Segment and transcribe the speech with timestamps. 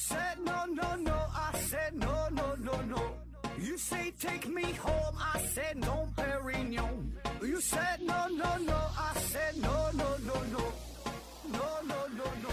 [0.00, 1.12] said no, no, no.
[1.12, 3.02] I said no, no, no, no.
[3.58, 5.14] You say take me home.
[5.18, 7.12] I said no, Perignon.
[7.42, 8.78] You said no, no, no.
[8.96, 10.62] I said no, no, no, no.
[11.52, 12.50] No, no, no, no.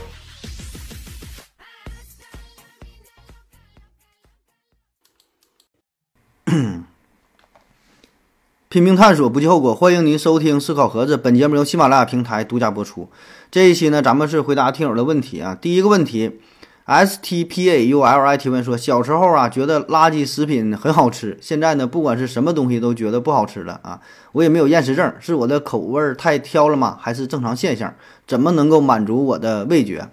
[8.70, 9.74] 拼命探索，不计后果。
[9.74, 13.10] 欢迎您收听《思考盒子》，本节目由喜马拉雅平台独家播出。
[13.50, 15.56] 这一期呢，咱们是回答听友的问题啊。
[15.56, 16.42] 第一个问题
[16.88, 24.02] ，S T P A U L I 提问说，小时候啊，觉得垃圾食品很好吃，现在呢，不管是什么东西都觉得不好吃了啊。
[24.32, 26.98] 我也没有厌食症，是我的口味太挑了吗？
[27.00, 27.94] 还是正常现象？
[28.26, 30.10] 怎么能够满足我的味觉？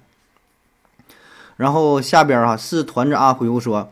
[1.57, 3.91] 然后下边啊，是团子啊回复说，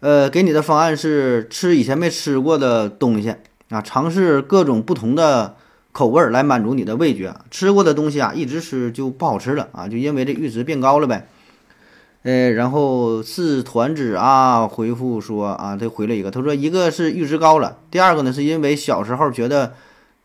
[0.00, 3.34] 呃，给你的方案是吃以前没吃过的东西。
[3.70, 5.54] 啊，尝试各种不同的
[5.92, 7.32] 口味儿来满足你的味觉。
[7.52, 11.28] 吃过的东西啊，一直吃就不好吃了啊，就因为这阈值变高了呗。
[12.22, 19.72] 呃，然后是团子啊回复说啊，他回了一个，他说一个是阈值高了，第二个呢是因为小时候觉得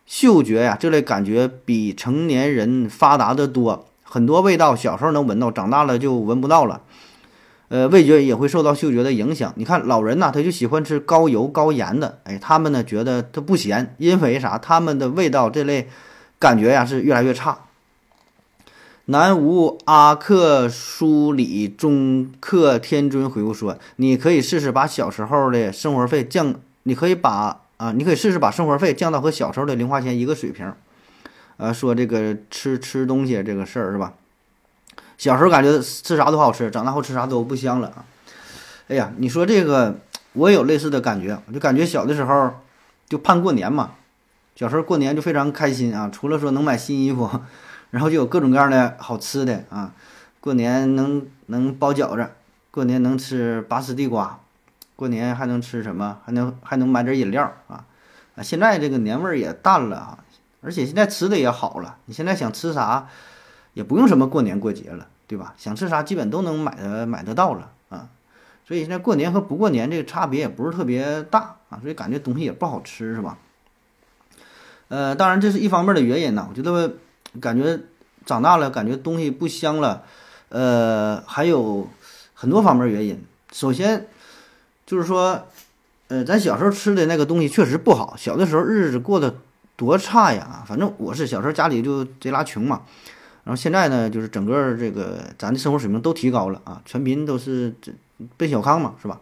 [0.06, 6.82] 嗅觉呀这类感觉比成年人发达的多，很多味道小时候能闻到，长大了就闻不到了。
[7.70, 9.54] 呃，味觉也会受到嗅觉的影响。
[9.56, 14.58] 你看老人呐，他就喜欢吃高油高盐的，哎，他们呢觉得他不咸，因为啥？
[14.58, 15.88] 他们的味道这类
[16.38, 17.58] 感觉呀是越来越差。
[19.06, 30.74] 南无阿克苏里中克天尊回复说：“你可以试试把小时候的生活费降，你可以把啊，你可以试试把生活费降到和小时候的零花钱一个水平。”
[31.58, 34.14] 呃，说这个吃吃东西这个事儿是吧？
[35.18, 38.04] 小时候感觉吃啥都好吃，长大后吃啥都不香了啊！
[38.90, 40.00] 哎呀，你说这个
[40.34, 42.52] 我也有类似的感觉，我就感觉小的时候
[43.08, 43.92] 就盼过年嘛，
[44.56, 47.30] 小时候过年就非常开心啊，除了说能买新衣服，
[47.92, 49.94] 然后就有各种各样的好吃的啊，
[50.40, 52.30] 过年能能包饺子，
[52.72, 54.40] 过年能吃拔丝地瓜，
[54.96, 56.20] 过年还能吃什么？
[56.26, 57.86] 还能还能买点饮料啊！
[58.36, 60.20] 啊，现在这个年味儿也淡了啊，
[60.62, 63.08] 而且现在吃的也好了，你现在想吃啥？
[63.74, 65.54] 也不用什么过年过节了，对吧？
[65.58, 68.08] 想吃啥基本都能买的买得到了啊，
[68.66, 73.38] 所以现在过年和不过年这个差别也不是特别大啊，所以感觉东西也不好吃，是吧？
[74.88, 76.48] 呃，当然这是一方面的原因呢。
[76.50, 76.94] 我觉得
[77.40, 77.80] 感觉
[78.26, 80.04] 长大了，感觉东西不香了，
[80.50, 81.88] 呃，还有
[82.34, 83.24] 很多方面原因。
[83.52, 84.08] 首先
[84.86, 85.48] 就是说，
[86.08, 89.36] 呃，咱小时候吃的那个东西确实不好，小的时候日子过得
[89.76, 90.64] 多差呀！
[90.68, 92.82] 反正我是小时候家里就贼拉穷嘛。
[93.44, 97.92] 然后现在呢，就是整个这个咱的生活水平都提高了啊，全民都是这
[98.38, 99.22] 奔小康嘛，是吧？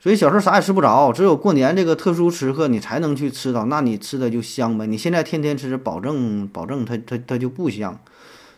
[0.00, 4.86] 所以小时候啥也吃不着，只有过年这个特殊时刻你才能去吃到，那你吃的就香呗。
[4.86, 7.98] 你现在天天吃，保证保证它它它就不香。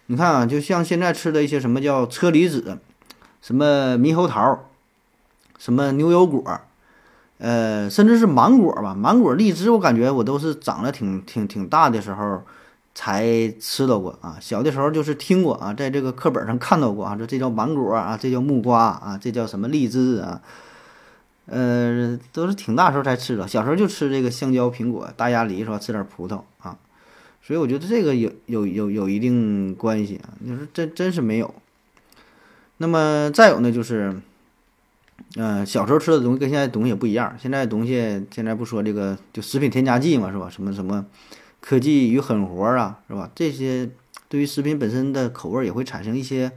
[0.07, 2.79] 你看啊，就像现在吃的一些什么叫车厘子，
[3.41, 4.69] 什么猕猴桃，
[5.59, 6.45] 什么牛油果，
[7.39, 12.43] 呃，甚至是芒果吧，芒果、荔枝，我感觉我都是长得挺挺挺大的时候。
[12.93, 20.43] 才吃到过啊，小的时候就是听过啊，在这个课本上看到过啊，说这叫芒果啊，这叫木瓜啊，这叫什么荔枝啊，
[21.47, 23.49] 呃，都是挺大时候才吃的。
[23.49, 25.79] 小时候就吃这个香蕉、苹果、大鸭梨是吧？
[25.79, 26.79] 吃点葡萄啊，
[27.43, 30.31] 所以我觉得这个有有有有一定关系啊。
[30.41, 31.55] 你说真真是没有。
[32.79, 34.21] 那么再有呢，就是，
[35.37, 37.37] 嗯，小时候吃的东西跟现在东西也不一样。
[37.39, 40.49] 现在东西现在不说这个就食品添加剂嘛，是吧？
[40.49, 41.07] 什么什么。
[41.61, 43.31] 科技与狠活啊，是吧？
[43.35, 43.91] 这些
[44.31, 46.51] 对于食品本身的口味也会产生一些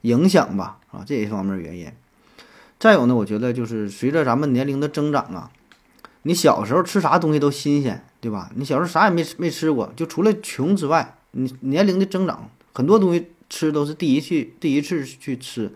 [0.00, 1.86] 影响吧，啊，这一方面原因。
[2.78, 5.50] 再有呢，我觉得就是随着咱们年龄的增长啊，
[6.22, 8.50] 你小时候吃啥东西都新鲜，对吧？
[8.54, 15.72] 你小时候啥也没没吃过，就除了穷之外，你年龄的增长，很多东西吃都是第一去第一次去吃，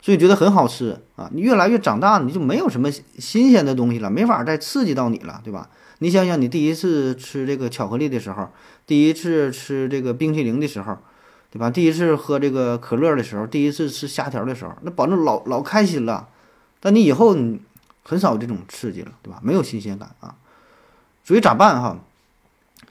[0.00, 1.28] 所以觉得很好吃啊。
[1.34, 5.68] 你越来越长大，你就没有什么新鲜的东西了，没法再刺激到你了，对吧？
[5.98, 8.48] 你想想，你第一次吃这个巧克力的时候，
[8.86, 10.96] 第一次吃这个冰淇淋的时候，
[11.50, 11.70] 对吧？
[11.70, 16.28] 第一次喝这个可乐的时候，第一次吃虾条的时候，那保证老老开心了。
[16.80, 17.60] 但你以后你
[18.02, 19.38] 很少有这种刺激了，对吧？
[19.42, 20.34] 没有新鲜感啊。
[21.24, 21.98] 所以咋办哈？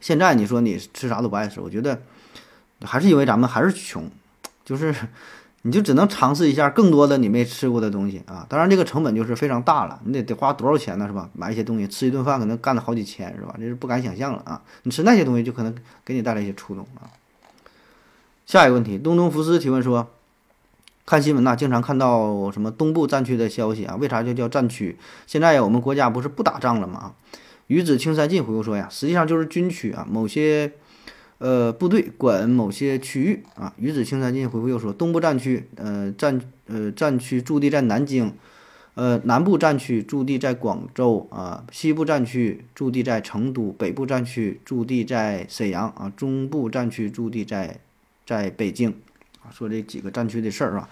[0.00, 2.02] 现在你说你吃啥都不爱吃，我觉得
[2.82, 4.10] 还是因为咱们还是穷，
[4.64, 4.94] 就是。
[5.62, 8.46] 你就只能尝试一下更多的你没吃过的东西啊！
[8.48, 11.06] 当然，这个成本就是非常大了，你得得花多少钱呢？
[11.06, 11.28] 是吧？
[11.34, 13.54] 买一些东西吃一顿饭可能干了好几千，是吧？
[13.58, 14.62] 这是不敢想象了啊！
[14.84, 17.04] 你吃那些东西就可能给你带来一些触动啊。
[18.50, 20.10] 下一个问题，东东福斯提问说：
[21.06, 23.94] 看新闻呐，经常看到什么东部战区的消息啊？
[23.94, 24.98] 为啥就叫战区？
[25.24, 27.14] 现在我们国家不是不打仗了吗？
[27.68, 30.72] 鱼子青山尽回复说呀，实际上就是军区啊，某些。
[31.38, 33.72] 呃，部队管某些区域啊。
[33.78, 38.34] 鱼子青山尽回复又说，东部战区，呃，战呃战区驻地在南京，
[38.94, 47.78] 呃南部战区驻地在广州啊，西部战区驻地在成都，北部战区驻地在沈阳啊，中部战区驻地在
[48.30, 48.90] 在北京
[49.42, 49.50] 啊。
[49.50, 50.88] 说这几个战区的事儿啊。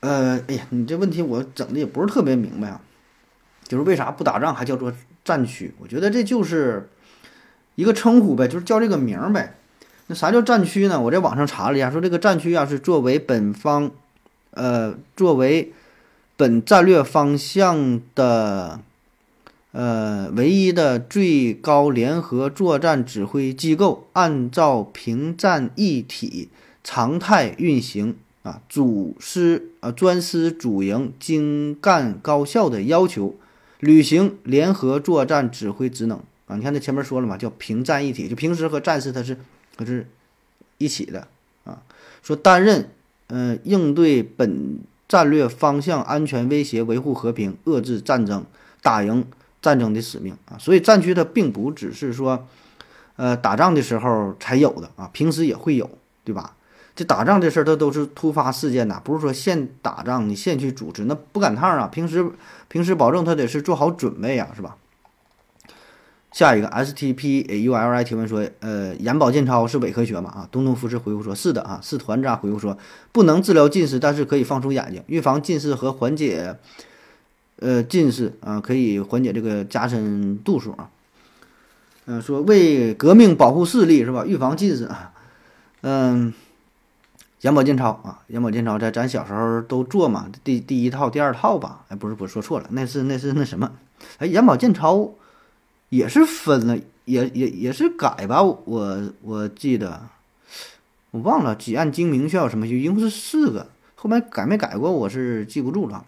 [0.00, 2.80] 呃，哎呀，你这问题我整的也不是特别明白啊，
[3.64, 5.74] 就是为啥不打仗还叫做战区？
[5.78, 6.88] 我觉得这就是
[7.74, 9.56] 一个称呼呗，就是叫这个名儿呗。
[10.06, 10.98] 那啥叫战区呢？
[10.98, 13.90] 我在网上查了一下，说这个战区啊是作为本方，
[14.52, 15.74] 呃，作为
[16.36, 18.80] 本战略方向的
[19.72, 26.48] 呃唯一的最高联合作战指挥机构，按照平战一体
[26.82, 28.16] 常态运行。
[28.44, 33.34] 啊，主师啊，专司主营精干高效的要求，
[33.80, 36.56] 履行联合作战指挥职能啊。
[36.56, 39.36] 你看这前面说了嘛，叫平战一体，就平时和战士他是
[39.76, 40.06] 他是
[40.78, 41.28] 一起的
[41.64, 41.82] 啊。
[42.22, 42.88] 说担任
[43.26, 48.46] 嗯应对本战略方向安全威胁、维护和平、遏制战争、
[48.80, 49.26] 打赢
[49.60, 50.56] 战争的使命啊。
[50.58, 52.46] 所以战区它并不只是说
[53.16, 55.90] 呃打仗的时候才有的啊，平时也会有，
[56.24, 56.54] 对吧？
[56.94, 61.86] 这打仗这事儿，它都是突发事件呐，不是说现打仗你现去组织，那不赶趟儿啊。
[61.86, 62.28] 平时
[62.66, 64.76] 平时保证他得是做好准备呀，是吧？
[66.32, 70.28] 下一个 S T P A U L I 提问说，呃，眼保健操是伪科学吗？
[70.30, 71.80] 啊，东东服饰回复说，是的啊。
[71.82, 72.76] 是团长回复说，
[73.12, 76.56] 不能治疗近视，但是可以放松眼睛，预防近视和缓解，
[77.60, 80.90] 呃，近视啊，可以缓解这个加深度数啊。
[82.06, 84.24] 嗯，说为革命保护视力是吧？
[84.26, 85.12] 预防近视啊，
[85.82, 86.32] 嗯。
[87.42, 91.84] 眼保健操啊，眼保健操在咱小时候都做嘛，第第一套、第二套吧？
[91.86, 93.70] 哎，不是，不是说错了，那是那是那什么？
[94.18, 95.14] 哎，眼保健操
[95.88, 98.42] 也是分了，也也也是改吧？
[98.42, 100.08] 我我记得
[101.12, 106.04] 我忘了几按精明效什么，就一共是四个，后面改没改过，我是记不住了。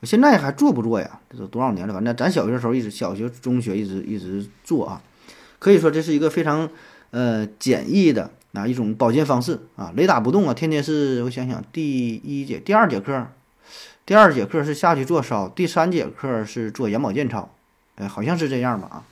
[0.00, 1.20] 我现在还做不做呀？
[1.30, 1.94] 这都多少年了？
[1.94, 5.02] 反正咱小学时候一直，小学、中学一直一直做啊。
[5.58, 6.68] 可以说这是一个非常
[7.10, 8.30] 呃简易的。
[8.54, 9.92] 啊一种保健方式啊？
[9.94, 10.54] 雷打不动啊！
[10.54, 13.28] 天天是我想想，第一节、第二节课，
[14.04, 17.54] 第二节课是下去做烧，第三节课是做眼保健操，
[17.96, 18.88] 哎，好像是这样吧？
[18.90, 19.04] 啊，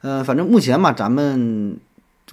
[0.00, 1.78] 嗯，反正目前嘛，咱们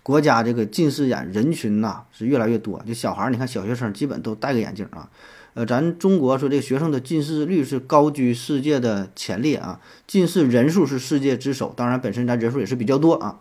[0.02, 5.10] 国家这个近视眼人群呐是越来越多，就小孩儿，你看小学生基本都戴个眼镜啊。
[5.54, 13.40] 呃，咱中国说这个学生的近视率是高居世界的前列啊，近视人数是世界之首，当然本身咱人数也是比较多啊。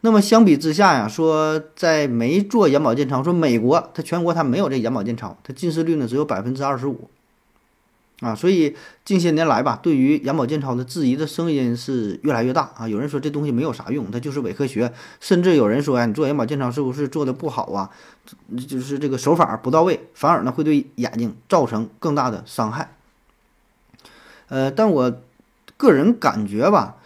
[0.00, 7.10] 那么相比之下呀，说在没做眼保健操，说美国它全国它没有这眼保健操，它近视率呢只有百分之二十五，
[8.22, 8.74] 啊，所以
[9.04, 12.88] 近些年来吧，对于眼保健操的质疑的声音是越来越大啊。
[12.88, 17.90] 有人说这东西没有啥用，它就是伪科学，甚至有人说呀，你做眼保健操是不是做的不好啊？
[18.68, 22.94] 就是这个手法不到位，反而呢会对眼睛造成更大的伤害。
[24.48, 25.20] 呃，但我
[25.76, 26.96] 个人感觉吧。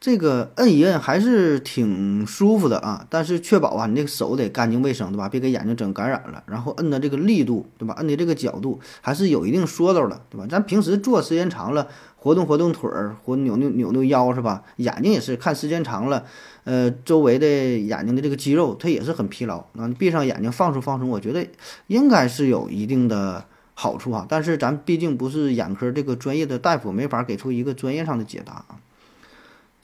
[0.00, 5.28] 这个摁一摁还是挺舒服的啊，但是确保啊，你这个手得干净卫生，对吧？
[5.28, 6.40] 别给眼睛整感染了。
[6.46, 7.94] 然后摁的这个力度，对吧？
[7.98, 10.46] 摁的这个角度还是有一定说道的，对吧？
[10.48, 14.62] 咱平时坐时间长了，活动活动腿儿，或扭扭扭扭腰，是吧？
[14.76, 16.24] 眼睛也是看时间长了，
[16.62, 19.64] 呃，周围的眼睛的这个肌肉它也是很疲劳。
[19.72, 21.44] 那闭上眼睛放松放松，我觉得
[21.88, 24.24] 应该是有一定的好处啊。
[24.28, 28.78] 但是咱毕竟不是眼科这个专业的大夫，没法给出一个专业上的解答啊。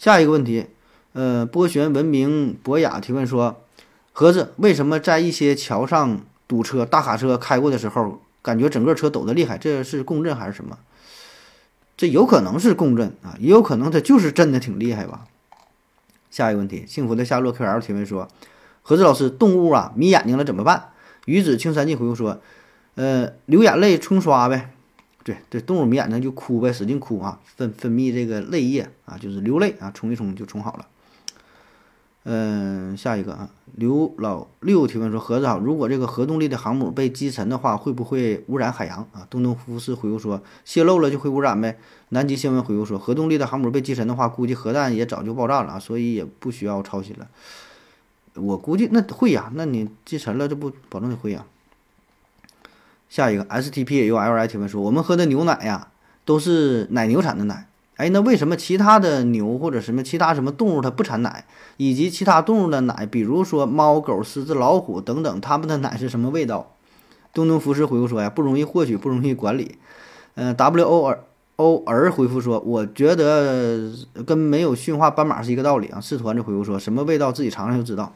[0.04, 0.66] 下一个问题，
[1.14, 3.62] 呃，波旋文明博雅提问说
[4.12, 9.56] ：“盒子，为什么在一些桥上堵车，大卡车开过的时候，感觉整个车抖得厉害？
[9.56, 10.76] 这是共振还是什么？
[11.96, 15.24] 这有可能是共振啊，也有可能它就是震的挺厉害吧。”
[16.30, 18.28] 下一个问题，幸福的夏洛克 L 提问说
[18.84, 20.90] ：“盒子老师，动物啊迷眼睛了怎么办？”
[21.24, 22.42] 鱼子青山记回复说
[22.96, 24.72] ：“呃，流眼泪冲刷呗。”
[25.24, 30.86] 对对，动物迷眼睛就哭呗，使劲哭啊，分分泌这个泪液啊，就是流泪啊，冲一冲就冲好了。
[32.26, 39.26] 嗯，下一个啊，刘老六提问说：盒子好，如果这个核动力的航母被击沉的话，会不会污染海洋啊？
[39.28, 41.78] 东东夫士回复说：泄漏了就会污染呗。
[42.10, 47.28] 南极新闻回复说：核动力的航母被击沉的话，估计核弹也早就爆炸了啊，所以也不需要操心了。
[48.34, 51.44] 我估计那会呀，那你击沉了，这不保证你会呀。
[53.14, 55.86] 下一个 S T P U L I 提问说：“我们喝的牛奶呀，
[56.24, 57.68] 都是奶牛产的奶。
[57.94, 61.44] 哎，那为什么其他的牛或者什么其他什么动物它不产奶？
[61.76, 66.72] 以及其他动物的奶，比如说猫、狗、狮子、老虎等等，它们的奶是什么味道？”
[67.32, 69.78] 东东服饰回复说：“呀，不容易获取，不容易管理。”
[70.34, 71.20] 嗯，W O R
[71.54, 73.92] O R 回复说：“我觉得
[74.26, 78.12] 跟没有驯化斑马是一个道理啊。”四团就回复说：“什么味道自己尝尝就知道。”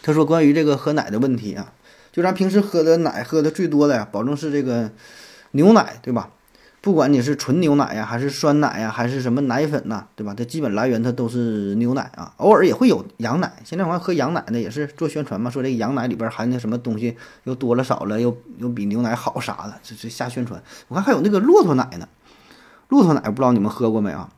[0.00, 1.72] 他说：“关于这个喝奶的问题啊。”
[2.14, 4.92] 就咱平时喝的奶，喝的最多的呀，保证是这个
[5.50, 6.30] 牛奶，对吧？
[6.80, 10.32] 不管你是纯牛奶呀，还是酸奶呀，还是什么奶粉呐，对吧？
[10.32, 13.52] 它基本来源它都是牛奶啊，偶尔也会有羊奶。
[13.64, 20.62] 现在好像喝羊奶的也是做宣传嘛，说这个羊奶里边含的什么东西又多了少了，又又比牛奶好啥的，这这瞎宣传。
[20.86, 22.08] 我看还有那个骆驼奶呢，
[22.90, 24.30] 骆驼奶不知道你们喝过没啊？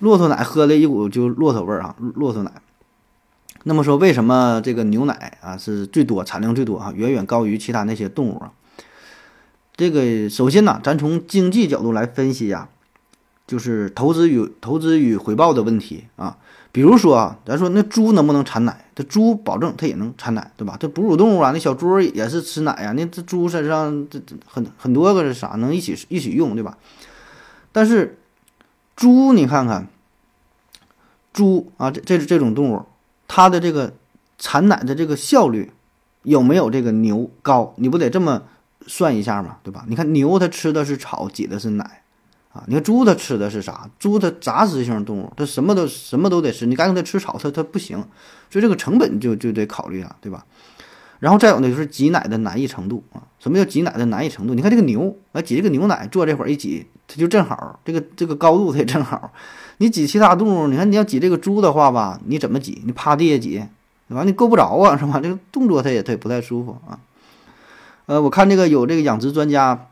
[0.00, 2.52] 骆驼奶喝的一股就骆驼味儿啊，骆驼奶。
[3.64, 8.52] 那么说，为什么这个牛奶啊是最多产量最多啊，远远高于其他那些动物啊？
[9.76, 12.68] 这个首先呢，咱从经济角度来分析呀，
[13.46, 16.36] 就是投资与投资与回报的问题啊。
[16.72, 18.86] 比如说啊，咱说那猪能不能产奶？
[18.94, 20.76] 这猪保证它也能产奶，对吧？
[20.80, 22.92] 这哺乳动物啊，那小猪也是吃奶呀。
[22.92, 26.78] 那这猪身上这很很多个是啥能一起一起用，对吧？
[27.72, 28.18] 但是
[28.96, 29.86] 猪你看看，
[31.32, 32.82] 猪啊，这这这种动物，
[33.34, 33.94] 它的这个
[34.36, 35.72] 产奶的这个效率
[36.22, 37.72] 有没有这个牛高？
[37.78, 38.42] 你不得这么？
[38.86, 39.86] 算一下嘛，对吧？
[39.88, 42.02] 你看牛它吃的是草，挤的是奶，
[42.52, 43.88] 啊，你看猪它吃的是啥？
[43.98, 47.96] 猪它杂食性动物，它什么都什么都得吃，你干它吃草，它它不行，
[48.50, 50.44] 所以这个成本就就得考虑啊，对吧？
[51.22, 53.22] 然后再有呢，就是挤奶的难易程度啊。
[53.38, 54.54] 什么叫挤奶的难易程度？
[54.54, 59.32] 你看这个牛啊，挤这个牛奶，坐这会儿一挤，它就正好，这个这个高度它也正好。
[59.76, 62.82] 你挤其他动物，你看你要挤这个猪的话吧，你怎么挤？
[62.84, 63.62] 你趴地下挤，
[64.08, 64.24] 对吧？
[64.24, 65.20] 你够不着啊，是吧？
[65.22, 66.98] 这个动作它也它也不太舒服啊。
[68.06, 69.86] 呃，我看这个有这个养殖专家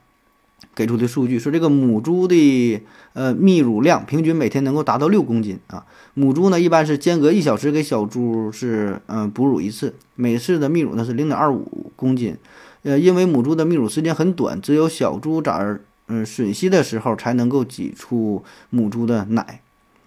[0.75, 2.81] 给出的数据，说这个母猪的
[3.13, 5.85] 呃泌乳量平均每天能够达到六公斤啊。
[6.15, 12.37] 母猪呢一般是间隔一小时给小猪是嗯哺乳一次，每次的泌乳呢是零点二五公斤。
[12.83, 19.61] 呃，因为母猪的泌乳时间很短，只有小猪崽儿嗯吮吸的时候才能够挤出母猪的奶。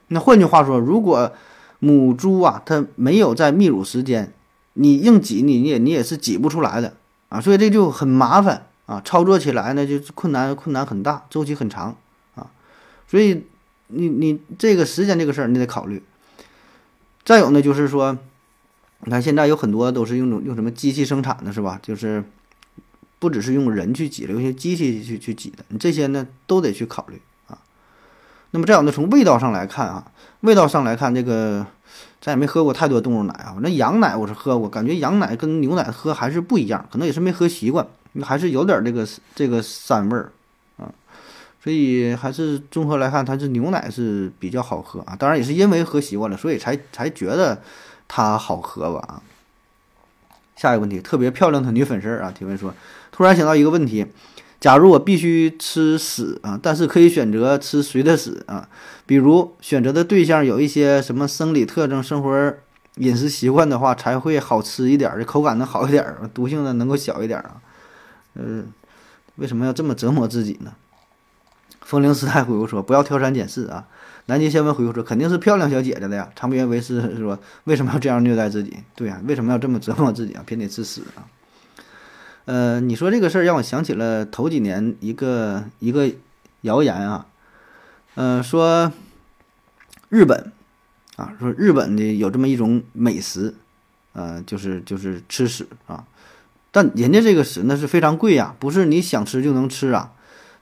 [0.07, 1.31] 那换句话说，如果
[1.79, 4.31] 母猪啊它没有在泌乳时间，
[4.73, 6.93] 你硬挤你你也你也是挤不出来的。
[7.29, 11.95] 啊，所以这就很麻烦啊，操作起来呢就困难困难很大，周期很长
[12.35, 12.47] 啊，
[13.07, 13.43] 所以
[13.87, 16.03] 你你这个时间这个事儿你得考虑。
[17.25, 18.17] 再有呢，就是说，
[19.05, 21.79] 你看现在有很多都是用用什么机器生产的，是吧？
[21.81, 22.23] 就是
[23.17, 27.57] 不只是用人去挤了，有些机器去去挤的，你这些呢都得去考虑啊。
[28.51, 31.65] 那么再有呢，从味道上来看啊，味道上来看这个。
[32.19, 37.85] 咱也没喝过太多动物奶啊，那羊奶我是喝过，感觉羊奶跟牛奶喝还是不一样，可能也是没喝习惯，
[38.21, 40.31] 还是有点这个这个膻味儿
[40.77, 40.91] 啊，
[41.63, 47.61] 所以还是综合来看，它是牛奶是比较好喝啊，当然也是因为喝习惯了，所以才才觉得
[48.07, 49.21] 它好喝吧啊。
[50.55, 52.73] 下一个问题，特别漂亮的女粉丝啊提问说，
[53.11, 54.05] 突然想到一个问题。
[54.59, 58.69] 假如我必须吃屎啊，但是可以选择吃谁的屎啊？
[59.05, 62.53] 比如选择的对象有一些什么生理特征、生活
[62.95, 67.59] 饮食习惯的话，才会好吃一点儿，口感能好一点，毒性呢能够小一点儿啊。
[68.35, 68.71] 嗯，
[69.35, 70.73] 为什么要这么折磨自己呢？
[71.81, 73.87] 风铃时代回复说：“不要挑三拣四啊。”
[74.27, 78.77] 南极仙文回复说：“肯定是漂亮小姐姐的呀。”长边为师说：“为什么要这样虐待自己？
[78.95, 80.43] 对呀，为什么要这么折磨自己啊？
[80.45, 81.27] 偏得吃屎啊？”
[82.45, 86.11] 呃，你说这个事儿让我想起了头几年一个一个
[86.61, 87.25] 谣言啊，
[88.15, 88.91] 呃，说
[90.09, 90.51] 日本
[91.15, 93.55] 啊，说日本的有这么一种美食，
[94.11, 96.05] 呃，就是就是吃屎啊，
[96.73, 100.11] 但人家这个屎那是非常贵呀，不是你想吃就能吃啊。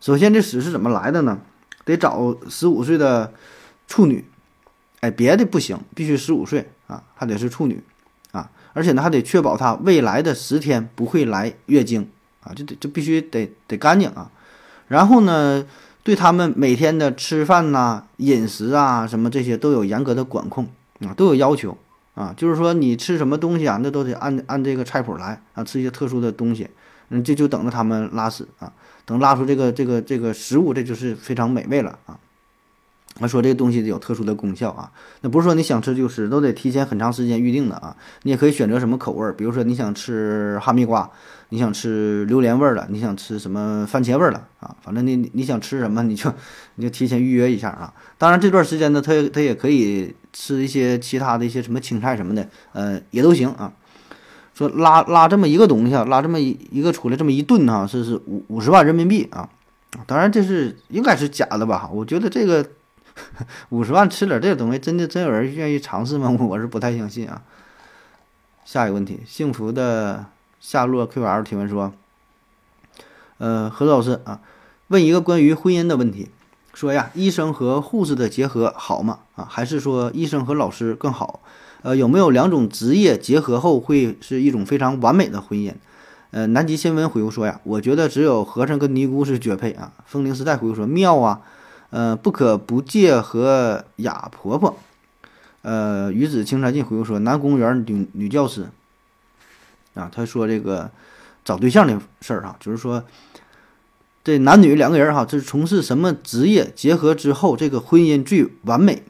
[0.01, 1.39] 首先这屎是怎么来的呢？
[1.85, 3.33] 得找十五岁的
[3.87, 4.25] 处女，
[4.99, 7.81] 哎，别的不行，必须十五岁啊，还得是处女
[8.33, 8.51] 啊。
[8.73, 12.09] 而且呢，还得确保他未来的十天不会来月经
[12.43, 14.29] 啊，就得就必须得得干净啊。
[14.89, 15.65] 然后呢，
[16.03, 20.67] 对他们每天的吃饭呐、饮食啊什么这些都有严格的管控
[20.99, 21.77] 啊，都有要求
[22.13, 22.33] 啊。
[22.35, 26.69] 就是说你吃什么东西啊，那都得按按这个菜谱来啊，吃一些特殊的东西，
[27.09, 28.71] 嗯，这就等着他们拉屎啊，
[29.05, 32.19] 等拉出这个这个这个食物，这就是非常美味了啊。
[33.19, 34.89] 他说这个东西有特殊的功效啊，
[35.21, 37.95] 那不是说你想吃就吃，都得提前很长时间预定的啊。
[38.23, 41.07] 你也可以选择什么口味儿，比如说你想吃哈密瓜，
[41.49, 44.75] 你想吃榴莲味儿的，你想吃什么番茄味儿的啊？
[44.81, 46.33] 反正你你想吃什么，你就
[46.75, 47.93] 你就提前预约一下啊。
[48.17, 53.73] 当然这段时间呢，他他也可以吃一些其他的一些什么青菜什么的，呃，也都行啊。
[54.55, 59.47] 说拉拉这么一个东西啊，拉这么一一个出来这么一顿哈，是是五五十万人民币啊。
[60.07, 61.89] 当然这是应该是假的吧？
[61.93, 62.65] 我觉得这个。
[63.69, 66.29] 五十万吃点这个东西，真的真有人愿意尝试吗？
[66.39, 67.41] 我是不太相信啊。
[68.65, 70.25] 下一个问题，幸福的
[70.59, 71.93] 夏洛 QL 提问说
[73.39, 74.39] ：“呃，何老师啊，
[74.87, 76.29] 问一个关于婚姻的问题，
[76.73, 79.19] 说呀，医生和护士的结合好吗？
[79.35, 81.41] 啊，还是说医生和老师更好？
[81.81, 85.73] 呃，有没有两种职业结合后会是一种非常完美的婚姻？
[86.29, 89.91] 呃，南极新闻回复说呀，我觉得只有和尚跟尼姑是绝配啊。
[90.05, 91.41] 风铃时代回复说妙啊，
[91.91, 94.77] 呃，不可不戒和哑婆婆。
[95.61, 98.69] 呃，鱼子青山尽回复说男公务员女女教师。
[99.93, 100.89] 啊，他说这个
[101.45, 103.03] 找对象的事儿哈，就是说
[104.23, 109.03] 这男女两个人哈，这是从事什么职业结合之后，这个婚姻最完美。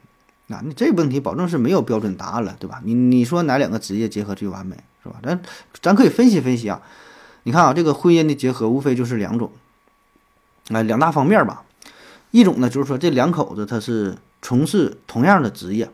[0.50, 2.82] 啊，你这问题保证是没有标准答案了，对吧？
[2.84, 5.16] 你你说哪两个职业结合最完美，是吧？
[5.24, 5.42] 咱
[5.82, 6.82] 咱可以分析分析啊。
[7.44, 9.50] 你看啊，这个婚姻的结合无非就是两种，
[10.72, 11.64] 啊，两大方面吧。
[12.32, 15.90] 一种呢，就是说这两口子他是从事同样的职业，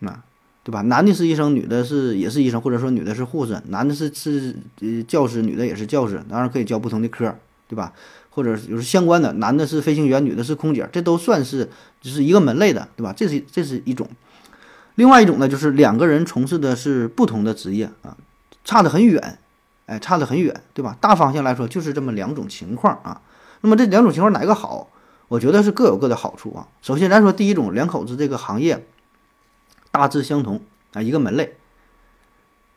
[0.00, 0.22] 啊，
[0.62, 0.82] 对吧？
[0.82, 7.34] 男的是医生，女的是也是医生，或者说女的是护士，男的是是呃教师，女的也是教师，当然可以教不同的科，
[7.68, 7.92] 对吧？
[8.30, 11.68] 或者就是相关的，男的是飞行员，女的是空姐，这都算是
[12.00, 13.12] 就是一个门类的，对吧？
[13.16, 14.08] 这是这是一种。
[14.94, 18.16] 另外一种呢，就是两个人从事的是不同的职业啊，
[18.64, 19.38] 差得很远，
[19.86, 20.96] 哎，差得很远，对吧？
[21.00, 23.20] 大方向来说就是这么两种情况啊。
[23.62, 24.88] 那么这两种情况哪个好？
[25.32, 26.68] 我觉得是各有各的好处啊。
[26.82, 28.84] 首先咱说第一种，两口子这个行业
[29.90, 30.60] 大致相同
[30.92, 31.54] 啊，一个门类。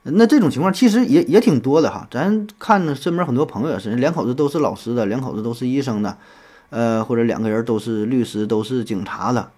[0.03, 6.17] 那这种情况其实也也挺多的哈，咱看身边很多朋友也是，两口子都是老师的，两口子都是医生的，
[6.69, 9.51] 呃，或者两个人都是律师，都是警察的，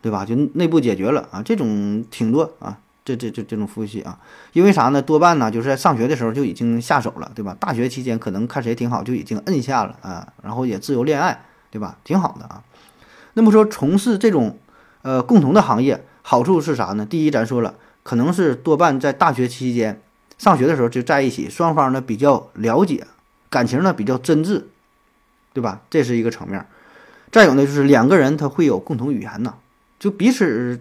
[0.00, 0.24] 对吧？
[0.24, 4.20] 就内部解决了啊，这种挺多啊，这这这这种夫妻啊，
[4.52, 5.02] 因为啥呢？
[5.02, 7.56] 多半呢就是在上学的时候就已经下手了，对吧？
[7.58, 11.98] 大学期间可能看谁挺好就已经摁下了啊，然后也自由恋爱，对吧？
[12.04, 12.62] 挺好的啊。
[13.32, 14.56] 那么说从事这种
[15.02, 17.04] 呃共同的行业，好处是啥呢？
[17.04, 17.74] 第一，咱说了。
[18.04, 20.00] 可能是多半在大学期间
[20.38, 23.04] 上学的时候就在一起，双方呢比较了解，
[23.50, 24.62] 感情呢比较真挚，
[25.52, 25.80] 对吧？
[25.90, 26.64] 这是一个层面。
[27.32, 29.54] 再有呢，就是两个人他会有共同语言呢，
[29.98, 30.80] 就彼此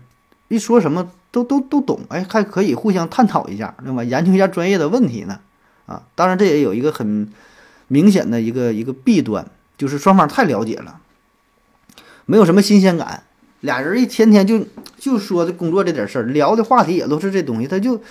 [0.49, 4.03] 一说什么都都都懂，哎，还可以互相探讨一下，对吧？
[4.03, 5.39] 研究一下专业的问题呢，
[5.87, 7.27] 啊，当然这也有一个很
[7.87, 10.99] 明显的一个一个弊端，就是双方太了解了，
[12.25, 13.23] 没有什么新鲜感。
[13.61, 14.65] 俩人一天天就
[14.97, 18.01] 就说这工作这点事儿，聊的话题也都是这东西，他就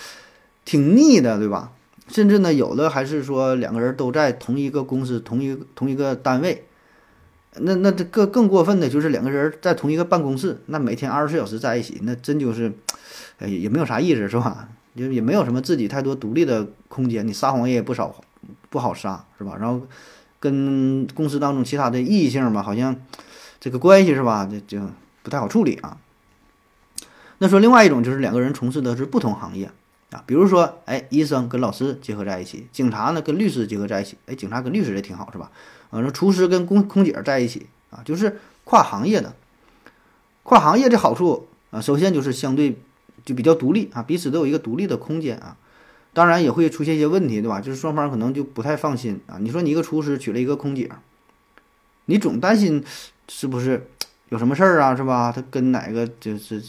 [0.65, 1.73] 挺腻的，对吧？
[2.09, 6.65] 甚至呢，有的还是说两个人都在同一个公司、同一同一个单位，
[7.57, 12.73] 那那这更更过分的就是两个人在同一个办公室，那每天二十四小时在一起，那真就是，
[13.39, 14.69] 哎，也没有啥意思，是吧？
[14.97, 18.15] 就也没有什么自己太多独立的空间，你撒谎也不少，
[18.69, 19.57] 不好撒，是吧？
[19.59, 19.81] 然后
[20.43, 22.95] 跟公司当中其他的异性吧，好像
[23.59, 24.45] 这个关系是吧？
[24.45, 24.91] 就就。
[25.25, 25.99] 不太好处理啊。
[27.39, 29.71] 那说另外一种就是两个人从事的是不同行业
[30.11, 35.53] 啊，比如说，哎，医生跟老师结合在一起，警察呢跟律师结合在一起，哎，警察跟律师也挺好，是吧？
[35.91, 39.33] 啊，说厨师跟空空姐在一起啊，就是跨行业的。
[40.43, 42.77] 跨行业的好处啊，首先就是相对
[43.25, 45.57] 就比较独立啊，彼此都有一个独立的空间啊。
[46.13, 47.61] 当然也会出现一些问题，对吧？
[47.61, 49.39] 就是双方可能就不太放心啊。
[49.41, 50.91] 你说你一个厨师娶了一个空姐，
[52.07, 52.85] 你总担心
[53.29, 53.89] 是不是？
[54.29, 55.31] 有什么事儿啊，是吧？
[55.31, 56.63] 他跟哪个就是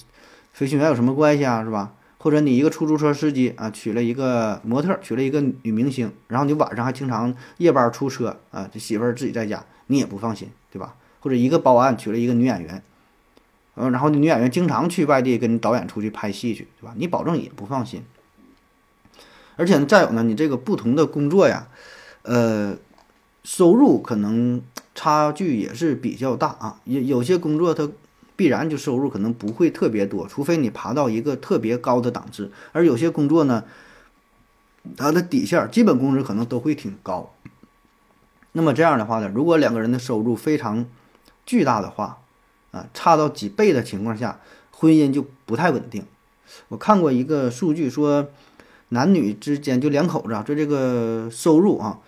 [0.51, 1.93] 飞行员有什么关系啊，是吧？
[2.17, 10.95] 或者你一个出租车司机啊，娶了一个模特，娶了一个女明星，然后你晚上还经常夜班出车啊，这媳妇儿自己在家，你也不放心，对吧？
[11.21, 12.83] 或者一个保安娶了一个女演员，
[13.75, 16.93] 嗯，然后女演员经常去外地跟导演出去拍戏去，对吧？
[16.97, 18.03] 你保证也不放心。
[19.55, 21.67] 而且，再有呢，你这个不同的工作呀，
[22.23, 22.75] 呃，
[23.43, 24.61] 收入可能。
[24.95, 27.89] 差距也是比较大啊，有有些工作它
[28.35, 33.63] 必然就收入可能不会特别多，除非你爬到一个特别高的档次，而有些工作呢，
[34.95, 37.33] 它的底线基本工资可能都会挺高。
[38.51, 40.85] 那么这样的话呢，如果两个人的收入非常
[41.43, 42.19] 巨大的话，
[42.69, 44.39] 啊，差到几倍的情况下，
[44.69, 46.05] 婚姻就不太稳定。
[46.67, 48.27] 我看过一个数据说，
[48.93, 51.99] 男女之间就两口子啊，就这个收入啊，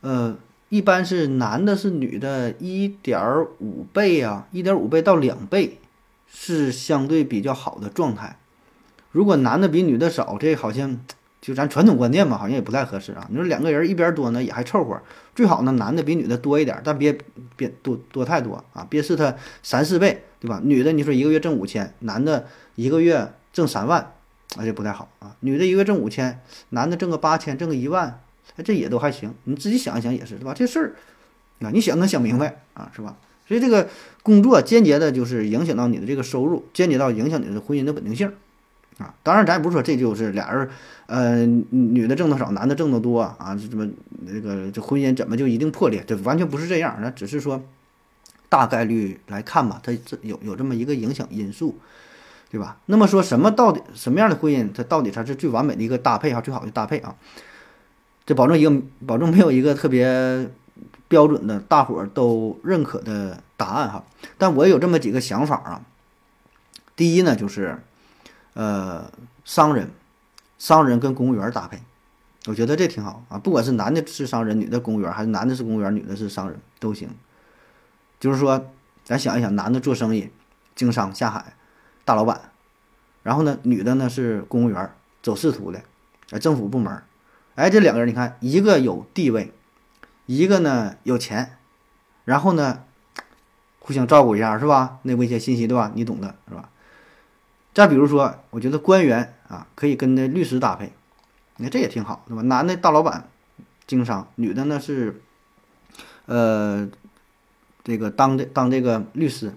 [0.00, 0.36] 呃。
[0.68, 3.22] 一般是男的是女的一点
[3.60, 5.78] 五倍啊，一点五倍到两倍
[6.26, 8.36] 是相对比较好的状态。
[9.12, 10.98] 如果男的比女的少，这好像
[11.40, 13.28] 就咱传统观念嘛，好像也不太合适啊。
[13.30, 15.00] 你说两个人一边多呢，也还凑合。
[15.36, 17.16] 最好呢，男的比女的多一点，但别
[17.54, 20.60] 别多多太多啊，别是他三四倍，对吧？
[20.64, 24.14] 女的你说一个月挣五千，男的一个月挣三万，
[24.56, 25.36] 那就不太好啊。
[25.40, 26.40] 女的一个月挣五千，
[26.70, 28.20] 男的挣个八千，挣个一万。
[28.56, 30.54] 哎，这也都还行，你自己想一想也是，是吧？
[30.54, 30.94] 这事儿
[31.60, 33.16] 啊，你想能想明白啊，是吧？
[33.46, 33.88] 所以这个
[34.22, 38.32] 工作间接的就是影响到你的这个收入，间接到影响你的婚姻的稳定性
[38.98, 39.14] 啊。
[39.22, 40.68] 当然，咱也不是说这就是俩人，
[41.06, 43.86] 呃，女的挣的少，男的挣的多啊，这怎么
[44.26, 46.02] 那个这婚姻怎么就一定破裂？
[46.06, 47.62] 这完全不是这样，那只是说
[48.48, 51.76] 大概率来看吧，它这有有这么一个影响因素，
[52.56, 52.78] 对吧？
[52.86, 57.14] 那么说什么到底什么样的婚姻，它到底才是最完美的一个搭配啊，最好的搭配啊？
[58.24, 58.72] 这保证一个
[59.06, 60.50] 保证没有一个特别
[61.06, 64.02] 标准的大伙儿都认可的答案哈。
[64.38, 65.82] 但我有这么几个想法啊。
[66.96, 67.78] 第一呢，就是
[68.54, 69.12] 呃，
[69.44, 69.90] 商人，
[70.56, 71.78] 商人跟公务员搭配，
[72.46, 73.36] 我觉得这挺好啊。
[73.36, 77.10] 不管是男的是商人，女的公务员，还是男的是公务员，女的是商人，都行。
[78.18, 78.72] 就是说，
[79.04, 80.30] 咱想一想，男的做生意，
[80.74, 81.55] 经商下海，
[82.06, 82.52] 大老板，
[83.22, 84.90] 然后呢，女的呢是公务员，
[85.22, 85.82] 走仕途的，
[86.30, 87.02] 哎，政府部门，
[87.56, 89.52] 哎，这两个人，你看，一个有地位，
[90.24, 91.58] 一个呢有钱，
[92.24, 92.84] 然后呢，
[93.80, 95.00] 互相照顾一下，是吧？
[95.02, 95.90] 内部一些信息，对吧？
[95.94, 96.70] 你懂的，是吧？
[97.74, 100.92] 再比如说，我觉得官员啊，可以跟那律师搭配，
[101.56, 102.40] 你看这也挺好，对吧？
[102.42, 103.28] 男的大老板，
[103.86, 105.20] 经商，女的呢是，
[106.26, 106.88] 呃。
[107.84, 109.54] 这个当这当这个律师，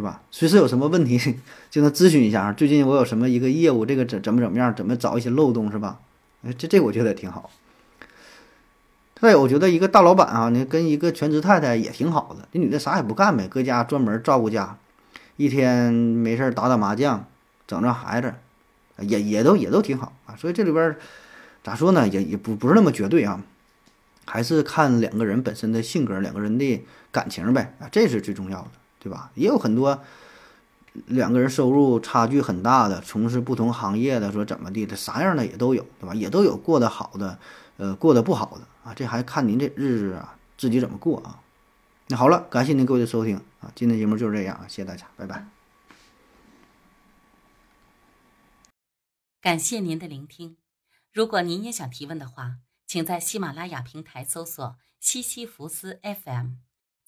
[0.00, 0.22] 对吧？
[0.30, 1.18] 随时有什么问题
[1.70, 2.50] 就能咨询一下。
[2.54, 6.00] 最近我有什么一个业务，这个怎怎么怎么样，怎么找一些漏洞，是吧？
[6.42, 7.50] 哎，这这我觉得挺好。
[9.20, 12.48] 再有，我觉得一个大老板啊，你跟一个全职太太也挺好的。
[12.50, 14.78] 这女的啥也不干呗，搁家专门照顾家，
[15.36, 17.26] 一天没事打打麻将，
[17.66, 18.32] 整整孩子，
[19.00, 20.34] 也也都也都挺好啊。
[20.36, 20.96] 所以这里边
[21.62, 23.42] 咋说呢，也也不不是那么绝对啊。
[24.24, 29.32] 还是看两个人本身的性格，两个人的感情呗啊，这是最重要的，对吧？
[29.34, 30.00] 也有很多
[31.06, 36.14] 两个人收入差距很大的，从事不同行业的，说怎么地的，啥样的也都有，对吧？
[36.14, 37.38] 也都有过得好的，
[37.78, 41.42] 呃，过得不好的啊，这还看您这日子啊，自己怎么过啊。
[42.08, 45.46] 那好了，感谢您各位的收听啊，今天节目就是这样啊，谢谢大家，拜拜。
[49.40, 50.56] 感谢您的聆听，
[51.12, 52.58] 如果您也想提问的话。
[52.90, 56.54] 请在喜马拉雅平台搜索“西西弗斯 FM”，